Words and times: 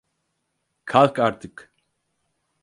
Kalk 0.85 1.19
artık! 1.19 1.73